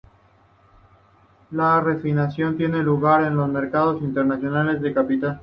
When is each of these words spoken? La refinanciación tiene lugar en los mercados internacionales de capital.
La 1.51 1.79
refinanciación 1.79 2.57
tiene 2.57 2.79
lugar 2.81 3.23
en 3.23 3.35
los 3.37 3.47
mercados 3.47 4.01
internacionales 4.01 4.81
de 4.81 4.93
capital. 4.95 5.39